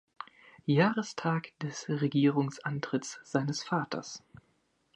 [0.65, 4.23] Jahrestags des Regierungsantritts seines Vaters.